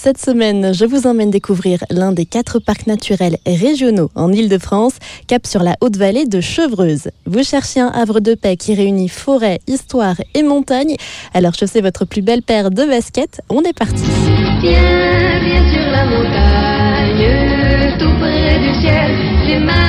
Cette 0.00 0.18
semaine, 0.18 0.72
je 0.72 0.84
vous 0.84 1.08
emmène 1.08 1.32
découvrir 1.32 1.80
l'un 1.90 2.12
des 2.12 2.24
quatre 2.24 2.60
parcs 2.60 2.86
naturels 2.86 3.36
régionaux 3.44 4.12
en 4.14 4.32
Ile-de-France, 4.32 4.92
cap 5.26 5.44
sur 5.44 5.64
la 5.64 5.74
Haute-Vallée 5.80 6.24
de 6.24 6.40
Chevreuse. 6.40 7.08
Vous 7.26 7.42
cherchez 7.42 7.80
un 7.80 7.88
havre 7.88 8.20
de 8.20 8.36
paix 8.36 8.56
qui 8.56 8.74
réunit 8.74 9.08
forêt, 9.08 9.58
histoire 9.66 10.14
et 10.36 10.44
montagne 10.44 10.94
Alors 11.34 11.54
chaussez 11.54 11.80
votre 11.80 12.04
plus 12.04 12.22
belle 12.22 12.42
paire 12.42 12.70
de 12.70 12.84
baskets, 12.84 13.40
on 13.50 13.62
est 13.62 13.76
parti. 13.76 14.04
Viens, 14.60 15.40
viens 15.42 15.72
sur 15.72 15.90
la 15.90 16.04
montagne, 16.04 17.98
tout 17.98 18.14
près 18.20 18.60
du 18.60 18.80
ciel, 18.80 19.87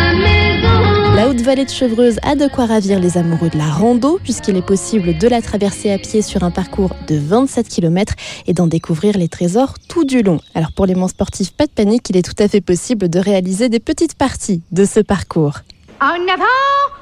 Haute-Vallée 1.50 1.66
de 1.66 1.71
Chevreuse 1.71 2.20
a 2.21 2.36
de 2.36 2.47
quoi 2.47 2.68
ravir 2.68 3.00
les 3.00 3.18
amoureux 3.18 3.49
de 3.49 3.57
la 3.57 3.66
rando, 3.66 4.20
puisqu'il 4.23 4.55
est 4.55 4.61
possible 4.61 5.18
de 5.18 5.27
la 5.27 5.41
traverser 5.41 5.91
à 5.91 5.98
pied 5.98 6.21
sur 6.21 6.43
un 6.43 6.52
parcours 6.52 6.91
de 7.07 7.16
27 7.18 7.68
km 7.68 8.13
et 8.45 8.54
d'en 8.54 8.68
découvrir 8.68 9.18
les 9.18 9.27
trésors 9.29 9.73
tout 9.88 10.05
du 10.05 10.21
long. 10.21 10.39
Alors 10.54 10.71
pour 10.71 10.85
les 10.85 10.93
moins 10.93 11.07
sportifs, 11.07 11.52
pas 11.52 11.66
de 11.66 11.71
panique, 11.71 12.08
il 12.12 12.17
est 12.17 12.22
tout 12.22 12.35
à 12.38 12.48
fait 12.48 12.62
possible 12.62 13.09
de 13.09 13.17
réaliser 13.17 13.67
des 13.67 13.80
petites 13.80 14.13
parties 14.13 14.62
de 14.72 14.85
ce 14.85 14.99
parcours. 14.99 15.62
En 15.99 16.22
avant, 16.31 16.98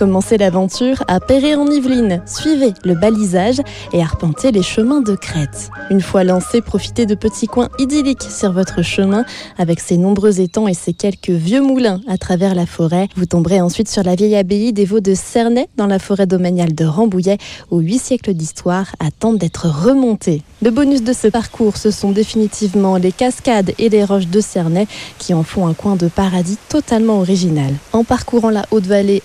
Commencez 0.00 0.38
l'aventure 0.38 1.04
à 1.08 1.20
Perret-en-Yvelines. 1.20 2.22
Suivez 2.24 2.72
le 2.86 2.94
balisage 2.94 3.60
et 3.92 4.00
arpentez 4.00 4.50
les 4.50 4.62
chemins 4.62 5.02
de 5.02 5.14
crête. 5.14 5.68
Une 5.90 6.00
fois 6.00 6.24
lancé, 6.24 6.62
profitez 6.62 7.04
de 7.04 7.14
petits 7.14 7.48
coins 7.48 7.68
idylliques 7.78 8.22
sur 8.22 8.50
votre 8.50 8.80
chemin 8.80 9.26
avec 9.58 9.78
ses 9.78 9.98
nombreux 9.98 10.40
étangs 10.40 10.68
et 10.68 10.72
ses 10.72 10.94
quelques 10.94 11.28
vieux 11.28 11.60
moulins 11.60 12.00
à 12.08 12.16
travers 12.16 12.54
la 12.54 12.64
forêt. 12.64 13.08
Vous 13.14 13.26
tomberez 13.26 13.60
ensuite 13.60 13.90
sur 13.90 14.02
la 14.02 14.14
vieille 14.14 14.36
abbaye 14.36 14.72
des 14.72 14.86
Vaux 14.86 15.00
de 15.00 15.12
Cernay 15.12 15.68
dans 15.76 15.86
la 15.86 15.98
forêt 15.98 16.26
domaniale 16.26 16.74
de 16.74 16.86
Rambouillet 16.86 17.36
où 17.70 17.80
huit 17.80 17.98
siècles 17.98 18.32
d'histoire 18.32 18.86
attendent 19.00 19.36
d'être 19.36 19.68
remontés. 19.68 20.40
Le 20.62 20.70
bonus 20.70 21.02
de 21.02 21.12
ce 21.12 21.28
parcours, 21.28 21.76
ce 21.76 21.90
sont 21.90 22.12
définitivement 22.12 22.96
les 22.96 23.12
cascades 23.12 23.74
et 23.78 23.90
les 23.90 24.04
roches 24.04 24.28
de 24.28 24.40
Cernay 24.40 24.86
qui 25.18 25.34
en 25.34 25.42
font 25.42 25.66
un 25.66 25.74
coin 25.74 25.96
de 25.96 26.08
paradis 26.08 26.56
totalement 26.70 27.18
original. 27.18 27.74
En 27.92 28.02
parcourant 28.02 28.50
la 28.50 28.64
Haute-Vallée, 28.70 29.22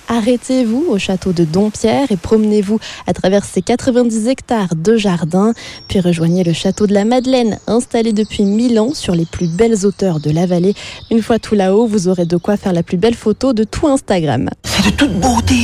arrêtez-vous 0.66 0.86
au 0.90 0.98
château 0.98 1.32
de 1.32 1.44
Dompierre 1.44 2.12
et 2.12 2.18
promenez-vous 2.18 2.80
à 3.08 3.14
travers 3.14 3.46
ces 3.46 3.62
90 3.62 4.28
hectares 4.28 4.76
de 4.76 4.98
jardins, 4.98 5.54
puis 5.88 6.00
rejoignez 6.00 6.44
le 6.44 6.54
château 6.54 6.88
de 6.88 6.94
la 6.94 7.06
Madeleine, 7.06 7.60
installé 7.68 8.14
depuis 8.14 8.44
1000 8.44 8.80
ans 8.80 8.94
sur 8.94 9.16
les 9.16 9.26
plus 9.26 9.48
belles 9.48 9.86
hauteurs 9.86 10.20
de 10.20 10.32
la 10.32 10.46
vallée. 10.46 10.74
Une 11.12 11.22
fois 11.22 11.40
tout 11.40 11.56
là-haut, 11.56 11.86
vous 11.86 12.08
aurez 12.08 12.26
de 12.26 12.38
quoi 12.38 12.58
faire 12.58 12.74
la 12.74 12.84
plus 12.84 12.98
belle 12.98 13.16
photo 13.16 13.54
de 13.54 13.64
tout 13.64 13.88
Instagram. 13.88 14.50
C'est 14.64 14.86
de 14.86 14.96
toute 14.96 15.20
beauté. 15.20 15.56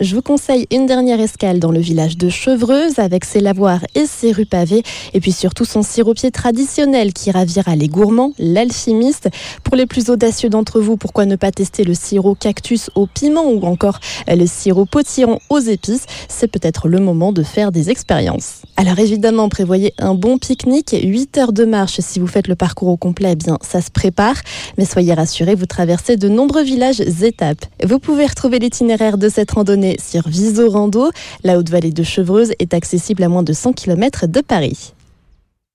Je 0.00 0.14
vous 0.14 0.22
conseille 0.22 0.68
une 0.70 0.86
dernière 0.86 1.18
escale 1.18 1.58
dans 1.58 1.72
le 1.72 1.80
village 1.80 2.16
de 2.16 2.28
Chevreuse 2.28 3.00
avec 3.00 3.24
ses 3.24 3.40
lavoirs 3.40 3.80
et 3.96 4.06
ses 4.06 4.30
rues 4.30 4.46
pavées 4.46 4.84
et 5.12 5.18
puis 5.18 5.32
surtout 5.32 5.64
son 5.64 5.82
siropier 5.82 6.30
traditionnel 6.30 7.12
qui 7.12 7.32
ravira 7.32 7.74
les 7.74 7.88
gourmands, 7.88 8.32
l'alchimiste. 8.38 9.28
Pour 9.64 9.74
les 9.74 9.86
plus 9.86 10.08
audacieux 10.08 10.50
d'entre 10.50 10.80
vous, 10.80 10.96
pourquoi 10.96 11.26
ne 11.26 11.34
pas 11.34 11.50
tester 11.50 11.82
le 11.82 11.94
sirop 11.94 12.36
cactus 12.36 12.90
au 12.94 13.06
piment 13.06 13.50
ou 13.50 13.60
encore 13.66 13.98
le 14.38 14.46
sirop 14.46 14.86
potiron 14.86 15.38
aux 15.50 15.58
épices 15.58 16.06
C'est 16.28 16.48
peut-être 16.48 16.88
le 16.88 17.00
moment 17.00 17.32
de 17.32 17.42
faire 17.42 17.72
des 17.72 17.90
expériences. 17.90 18.62
Alors 18.76 18.98
évidemment, 18.98 19.48
prévoyez 19.48 19.92
un 19.98 20.14
bon 20.14 20.38
pique-nique, 20.38 20.96
8 21.02 21.38
heures 21.38 21.52
de 21.52 21.64
marche 21.64 22.00
si 22.00 22.18
vous 22.18 22.26
faites 22.26 22.48
le 22.48 22.54
parcours 22.54 22.88
au 22.88 22.96
complet, 22.96 23.32
eh 23.32 23.36
bien 23.36 23.58
ça 23.60 23.80
se 23.80 23.90
prépare, 23.90 24.36
mais 24.78 24.84
soyez 24.84 25.14
rassurés, 25.14 25.54
vous 25.54 25.66
traversez 25.66 26.16
de 26.16 26.28
nombreux 26.28 26.62
villages 26.62 27.00
étapes. 27.00 27.66
Vous 27.84 27.98
pouvez 27.98 28.26
retrouver 28.26 28.58
l'itinéraire 28.58 29.18
de 29.18 29.28
cette 29.28 29.50
randonnée 29.50 29.96
sur 29.98 30.28
Viso 30.28 30.70
Rando. 30.70 31.10
La 31.44 31.58
Haute-Vallée 31.58 31.92
de 31.92 32.02
Chevreuse 32.02 32.52
est 32.58 32.74
accessible 32.74 33.22
à 33.22 33.28
moins 33.28 33.42
de 33.42 33.52
100 33.52 33.72
km 33.72 34.26
de 34.26 34.40
Paris. 34.40 34.92